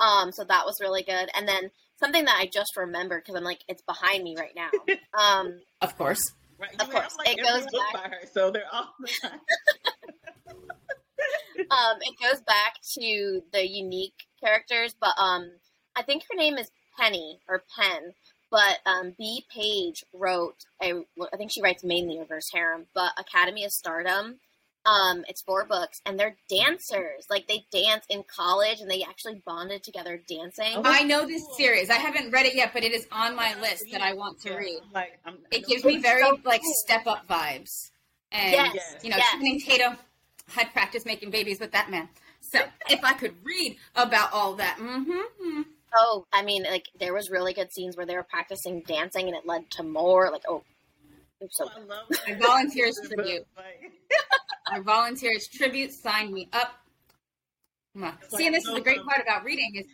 [0.00, 1.28] Um, so that was really good.
[1.36, 4.70] And then something that I just remembered because I'm like, it's behind me right now.
[5.18, 6.20] Um, of course.
[6.58, 6.74] Right.
[6.80, 7.16] Of You course.
[7.16, 9.10] like, It goes back- by her, so they're all the
[11.70, 15.50] um, it goes back to the unique characters, but um,
[15.96, 18.12] I think her name is Penny or Pen.
[18.54, 19.44] But um, B.
[19.52, 20.92] Page wrote a.
[21.16, 24.36] well, I think she writes mainly reverse harem, but Academy of Stardom.
[24.86, 27.26] Um, it's four books, and they're dancers.
[27.28, 30.74] Like they dance in college, and they actually bonded together dancing.
[30.76, 31.90] Oh, I know this series.
[31.90, 34.50] I haven't read it yet, but it is on my list that I want to
[34.50, 34.80] Yeah, read.
[34.94, 36.74] Like, I'm, It gives me very so like cool.
[36.84, 37.90] step up vibes.
[38.30, 39.32] And Yes, you know, yes.
[39.32, 39.96] Channing Tatum
[40.46, 42.08] had practice making babies with that man.
[42.40, 45.62] So if I could read about all that, mm-hmm.
[45.96, 49.36] Oh, I mean, like there was really good scenes where they were practicing dancing, and
[49.36, 50.30] it led to more.
[50.30, 50.62] Like, oh,
[51.40, 52.42] it was so oh, I love I that.
[52.42, 53.46] volunteer as But, tribute.
[54.72, 56.72] Our volunteers tribute signed me up.
[57.94, 58.18] Come on.
[58.36, 59.84] See, and this is the great part about reading is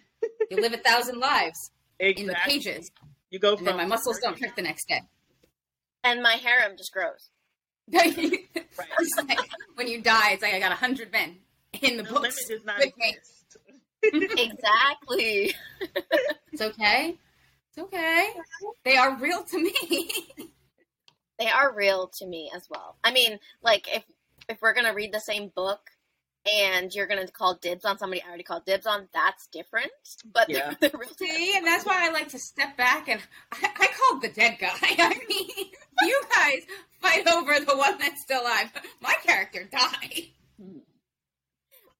[0.50, 2.90] you live a thousand lives in the pages,
[3.30, 5.02] You go and from then my muscles don't trick the next day.
[6.04, 7.30] and my harem just grows.
[7.92, 9.38] It's like,
[9.74, 11.36] when you die, it's like I got a hundred men
[11.82, 13.16] in the The limit books does not with me.
[14.02, 14.38] Exist.
[14.38, 15.54] exactly.
[16.52, 17.16] It's okay.
[17.68, 18.28] It's okay.
[18.84, 19.74] They are real to me.
[21.38, 22.96] They are real to me as well.
[23.02, 24.02] I mean, like if
[24.48, 25.80] if we're gonna read the same book
[26.54, 29.90] and you're gonna call dibs on somebody I already called dibs on, that's different.
[30.30, 30.74] But Yeah.
[30.80, 31.30] they're, they're real to me.
[31.30, 33.20] See, and that's why I like to step back and
[33.52, 34.68] I, I called the dead guy.
[34.82, 35.48] I mean,
[36.02, 36.62] you guys
[37.00, 38.70] fight over the one that's still alive.
[39.00, 40.24] My character died.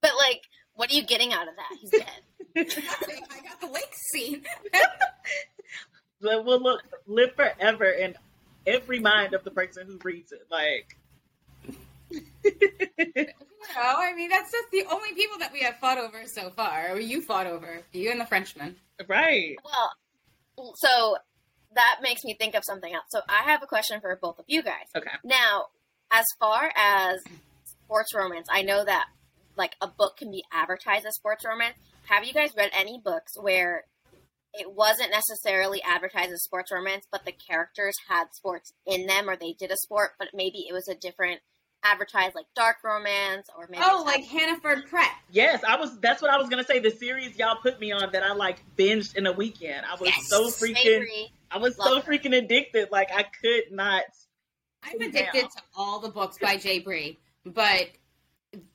[0.00, 0.42] But like,
[0.74, 1.78] what are you getting out of that?
[1.80, 2.22] He's dead.
[2.56, 4.44] I got the lake scene.
[6.22, 8.14] That will look live forever in
[8.66, 10.46] every mind of the person who reads it.
[10.50, 10.98] Like,
[12.12, 12.18] No,
[13.78, 16.90] oh, I mean that's just the only people that we have fought over so far.
[16.90, 18.76] Or you fought over you and the Frenchman.
[19.08, 19.56] right?
[19.64, 21.16] Well, so
[21.74, 23.06] that makes me think of something else.
[23.08, 24.88] So I have a question for both of you guys.
[24.94, 25.08] Okay.
[25.24, 25.66] Now,
[26.10, 27.22] as far as
[27.64, 29.06] sports romance, I know that
[29.56, 31.76] like a book can be advertised as sports romance.
[32.08, 33.84] Have you guys read any books where
[34.52, 39.36] it wasn't necessarily advertised as sports romance, but the characters had sports in them, or
[39.36, 41.40] they did a sport, but maybe it was a different
[41.84, 45.06] advertised like dark romance, or maybe Oh, it's like Hannaford Prep.
[45.30, 45.98] Yes, I was.
[46.00, 46.78] That's what I was gonna say.
[46.80, 49.86] The series y'all put me on that I like binged in a weekend.
[49.86, 50.28] I was Yes.
[50.28, 50.84] so freaking.
[50.84, 51.32] Avery.
[51.50, 52.02] I was so her.
[52.02, 52.90] freaking addicted.
[52.90, 54.02] Like I could not.
[54.82, 56.80] I'm addicted to all the books by J.
[56.80, 57.88] Bree, but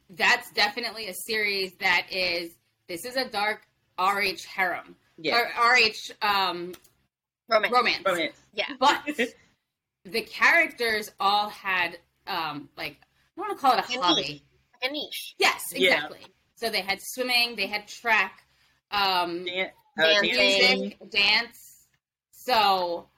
[0.10, 2.52] that's definitely a series that is
[2.88, 3.62] this is a dark
[4.00, 5.38] RH harem Yeah.
[5.40, 6.74] or RH um,
[7.50, 7.74] romance.
[7.74, 8.04] romance.
[8.06, 8.36] Romance.
[8.54, 8.66] Yeah.
[8.80, 9.02] But
[10.06, 12.98] the characters all had um, like
[13.38, 14.22] I don't want to call it a A hobby.
[14.22, 14.42] niche.
[14.82, 15.36] Like a niche.
[15.40, 15.94] Yes, Yeah.
[15.96, 16.20] exactly.
[16.56, 18.42] So they had swimming, they had track,
[18.92, 20.32] um, Dan- uh, Dancing.
[20.38, 20.80] dancing.
[20.82, 21.88] music, dance.
[22.32, 23.10] So,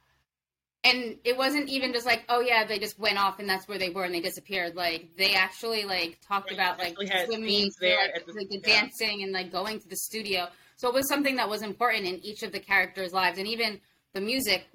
[0.95, 3.77] and it wasn't even just like, oh yeah, they just went off and that's where
[3.77, 4.75] they were and they disappeared.
[4.75, 6.95] Like they actually like talked Right, about like
[7.25, 8.81] swimming, there like, the- like the yeah.
[8.81, 10.47] dancing and like going to the studio.
[10.75, 13.79] So it was something that was important in each of the characters' lives and even
[14.13, 14.65] the music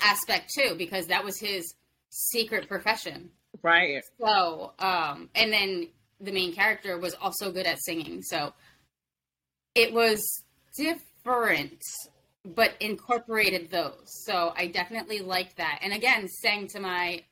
[0.00, 1.74] aspect too, because that was his
[2.10, 3.30] secret profession.
[3.62, 4.02] Right.
[4.20, 5.88] So, um, and then
[6.20, 8.22] the main character was also good at singing.
[8.22, 8.52] So
[9.74, 10.20] it was
[10.76, 11.80] different,
[12.54, 14.02] but incorporated those.
[14.04, 15.80] So I definitely liked that.
[15.82, 17.22] And again, sang to my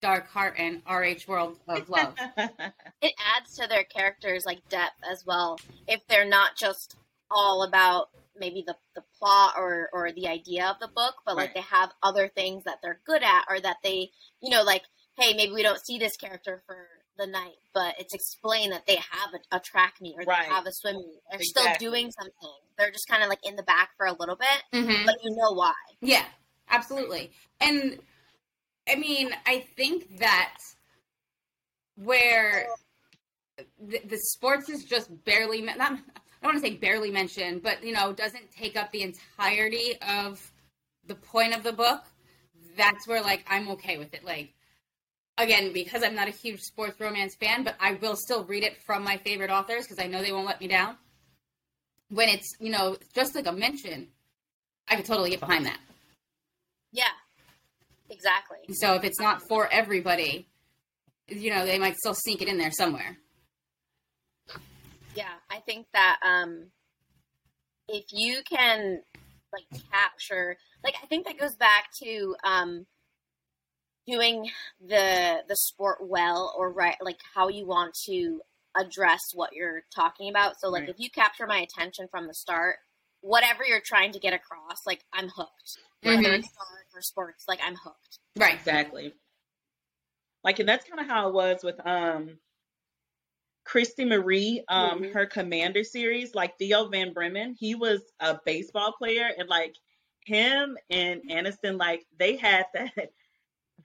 [0.00, 2.14] dark heart and RH world of love.
[3.02, 6.96] it adds to their characters like depth as well if they're not just
[7.30, 11.48] all about maybe the, the plot or, or the idea of the book but like
[11.48, 11.56] Right.
[11.56, 14.82] they have other things that they're good at or that they you know like
[15.18, 16.88] hey maybe we don't see this character for
[17.20, 20.48] the night but it's explained that they have a, a track meet or Right.
[20.48, 23.56] they have a swim meet they're still doing something they're just kind of like in
[23.56, 25.04] the back for a little bit Mhm.
[25.06, 26.24] but you know why Yeah,
[26.68, 27.30] absolutely.
[27.60, 27.98] And
[28.88, 30.58] I mean, I think that
[31.96, 32.66] where
[33.78, 35.88] the, the sports is just barely not I
[36.42, 40.50] don't want to say barely mentioned, but you know, doesn't take up the entirety of
[41.06, 42.02] the point of the book.
[42.76, 44.24] That's where like I'm okay with it.
[44.24, 44.54] Like
[45.42, 48.80] again, because I'm not a huge sports romance fan, but I will still read it
[48.82, 50.96] from my favorite authors because I know they won't let me down.
[52.08, 54.08] When it's, you know, just like a mention,
[54.88, 55.78] I could totally get behind that.
[56.92, 57.04] yeah
[58.10, 60.48] exactly So if it's not for everybody,
[61.28, 63.18] you know, they might still sneak it in there somewhere.
[65.14, 66.70] Yeah, I think that um
[67.88, 69.02] if you can
[69.52, 72.86] like capture like I think that goes back to um
[74.10, 78.40] doing the the sport well or right like how you want to
[78.76, 80.54] address what you're talking about.
[80.60, 80.90] So like Right.
[80.90, 82.76] if you capture my attention from the start,
[83.20, 85.78] whatever you're trying to get across, like I'm hooked.
[86.02, 86.38] Whether Mhm.
[86.38, 88.18] it's art or sports, like I'm hooked.
[88.36, 88.54] Right.
[88.54, 89.14] Exactly.
[90.42, 92.38] Like, and that's kind of how it was with um
[93.66, 95.12] Kristy Marie, um, Mhm.
[95.12, 96.34] her Commander series.
[96.34, 99.74] Like Theo Van Bremen, he was a baseball player, and like
[100.26, 103.12] him and Aniston, like they had that.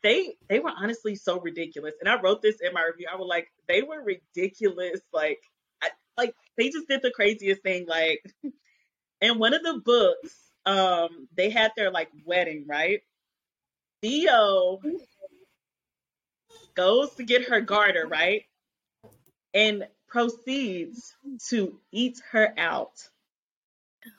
[0.04, 3.08] They they were honestly so ridiculous, and I wrote this in my review.
[3.12, 5.00] I was like, they were ridiculous.
[5.14, 5.40] Like,
[5.82, 7.86] I, like they just did the craziest thing.
[7.88, 8.24] Like,
[9.22, 13.02] in one of the books, um, they had their like wedding, right?
[14.02, 14.80] Theo
[16.76, 18.44] goes to get her garter, right?
[19.54, 21.16] And proceeds
[21.50, 22.94] to eat her out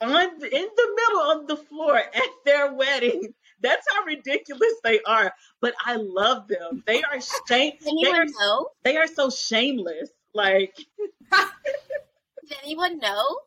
[0.00, 3.34] on in the middle of the floor at their wedding.
[3.60, 5.32] That's how ridiculous they are.
[5.60, 6.82] But I love them.
[6.86, 7.72] They are shame.
[7.78, 8.68] Did They anyone are, know?
[8.84, 10.10] they are so shameless.
[10.34, 10.76] Like
[12.48, 13.38] Did anyone know?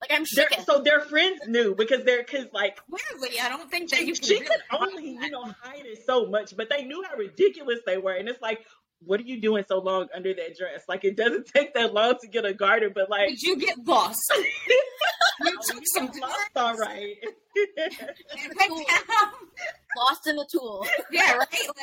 [0.00, 3.90] Like I'm they're, so their friends knew because they're because like Clearly, I don't think
[3.90, 5.24] that she, you can she could only that.
[5.24, 8.40] you know hide it so much, but they knew how ridiculous they were, and it's
[8.42, 8.60] like.
[9.04, 10.82] What are you doing so long under that dress?
[10.88, 13.76] Like it doesn't take that long to get a garter, but like Did you get
[13.86, 14.18] lost?
[15.40, 17.14] you took some lost all right.
[17.22, 18.97] and went down.
[20.08, 20.86] Lost in the tool.
[21.10, 21.48] Yeah, right.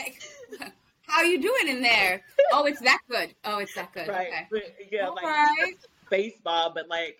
[0.59, 0.73] Like,
[1.07, 2.21] how are you doing in there?
[2.51, 3.33] Oh, it's that good.
[3.43, 4.07] Oh, it's that good.
[4.07, 4.27] right.
[4.27, 4.47] Okay.
[4.51, 5.73] But, yeah, All like right.
[6.09, 7.17] baseball, but like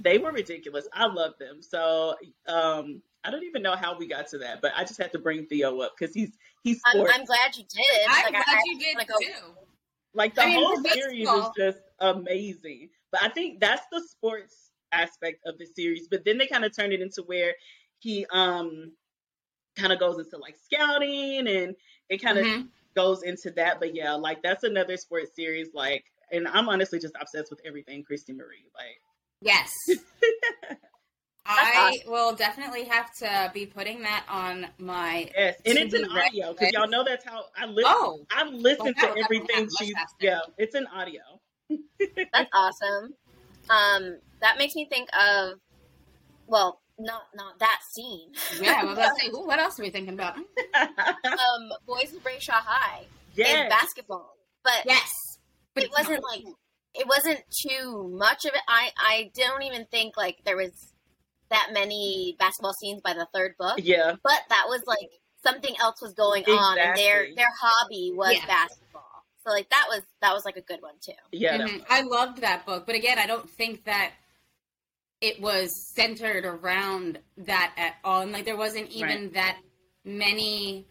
[0.00, 0.86] they were ridiculous.
[0.92, 1.60] I love them.
[1.62, 2.14] So
[2.48, 5.18] um I don't even know how we got to that, but I just had to
[5.18, 7.12] bring Theo up because he's he's I'm, sports.
[7.14, 7.84] I'm glad you did.
[8.08, 9.54] I'm like, glad I, you did wanna go- too.
[10.14, 12.88] like the I mean, whole series is just amazing.
[13.10, 16.08] But I think that's the sports aspect of the series.
[16.08, 17.52] But then they kind of turned it into where
[17.98, 18.92] he um
[19.76, 21.74] kind of goes into like scouting and
[22.08, 22.68] it kind of Mhm.
[22.94, 23.80] goes into that.
[23.80, 25.68] But yeah, like that's another sports series.
[25.74, 28.66] Like, and I'm honestly just obsessed with everything Kristy Marie.
[28.74, 29.00] Like,
[29.40, 29.70] Yes.
[31.46, 32.10] I awesome.
[32.10, 35.30] will definitely have to be putting that on my.
[35.36, 37.92] yes, and To it's an be audio because y'all know that's how I listen.
[37.94, 39.94] Oh, I've listened Well, to everything she's.
[40.20, 41.20] Yeah, it's an audio.
[42.32, 43.14] That's awesome.
[43.68, 45.58] Um, that makes me think of,
[46.46, 48.32] well, not not that scene.
[48.60, 48.80] yeah.
[48.82, 50.36] I was about to say, ooh, what else are we thinking about?
[50.74, 53.04] um, Boys of Brayshaw High
[53.34, 53.68] yes.
[53.70, 55.10] basketball, but Yes,
[55.74, 56.08] but it it's not.
[56.08, 56.44] wasn't like
[56.94, 58.60] it wasn't too much of it.
[58.68, 60.92] I I don't even think like there was
[61.50, 64.14] that many basketball scenes by the third book, Yeah.
[64.22, 65.10] but that was like
[65.44, 68.46] something else was going on, and their their hobby was Yeah.
[68.46, 69.02] basketball.
[69.46, 71.12] So like that was that was like a good one too.
[71.32, 71.58] Yeah.
[71.58, 71.84] that Mhm.
[71.90, 74.12] I loved that book, but again, I don't think that
[75.24, 78.20] it was centered around that at all.
[78.20, 79.58] And like, there wasn't even that
[80.04, 80.86] many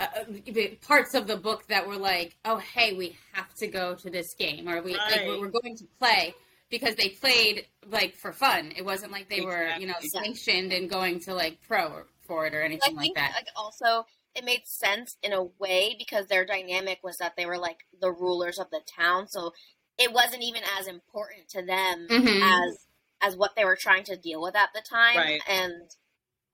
[0.00, 3.94] uh, uh, parts of the book that were like, "Oh, hey, we have to go
[3.96, 5.26] to this game," or "We like, Right.
[5.28, 6.34] we're, we're going to play."
[6.70, 8.72] Because they played like for fun.
[8.76, 10.34] It wasn't like they were, you know, Exactly.
[10.34, 13.32] sanctioned and going to like pro for it or I anything like that.
[13.34, 17.56] like also it made sense in a way because their dynamic was that they were
[17.56, 19.52] like the rulers of the town, so
[19.98, 22.42] it wasn't even as important to them Mhm.
[22.42, 22.78] as
[23.20, 25.16] as what they were trying to deal with at the time.
[25.16, 25.40] Right.
[25.48, 25.72] And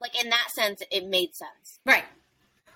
[0.00, 1.80] like in that sense, it made sense.
[1.86, 2.04] Right.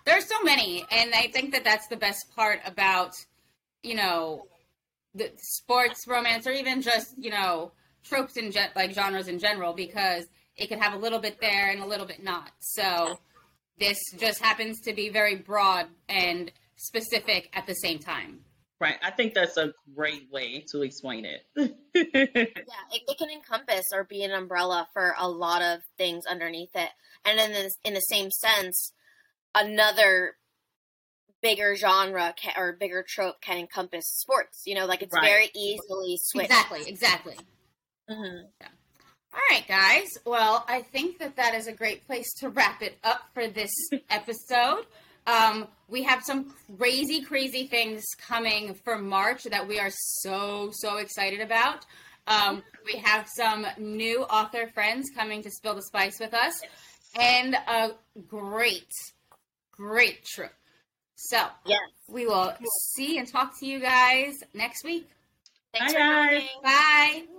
[0.04, 3.12] There's so many, and I think that that's the best part about,
[3.82, 4.46] you know,
[5.14, 7.72] the sports romance or even just you know
[8.04, 10.24] tropes in gen- like genres in general because
[10.56, 12.50] it could have a little bit there and a little bit not.
[12.60, 13.18] So
[13.78, 18.40] this just happens to be very broad and specific at the same time.
[18.80, 18.96] Right.
[19.02, 21.42] I think that's a great way to explain it.
[21.94, 26.70] Yeah, it, it can encompass or be an umbrella for a lot of things underneath
[26.74, 26.90] it.
[27.24, 28.92] And in this, in the same sense,
[29.54, 30.34] another
[31.42, 34.62] bigger genre ca or bigger trope can encompass sports.
[34.66, 35.24] You know, like it's Right.
[35.24, 36.50] very easily switched.
[36.50, 36.82] Exactly.
[36.88, 37.36] Exactly.
[38.08, 38.42] hmm
[39.32, 40.08] All right, guys.
[40.24, 43.72] Well, I think that that is a great place to wrap it up for this
[44.10, 44.86] episode.
[45.28, 50.96] Um, we have some crazy, crazy things coming for March that we are so, so
[50.98, 51.84] excited about.
[52.26, 56.60] Um, we have some new author friends coming to spill the spice with us,
[57.18, 57.90] and a
[58.26, 58.88] great,
[59.70, 60.52] great trip.
[61.16, 61.80] So, Yes.
[62.08, 62.54] we will
[62.94, 65.08] see and talk to you guys next week.
[65.74, 66.48] Thanks Bye, for guys.
[66.62, 67.26] coming.
[67.26, 67.37] Bye.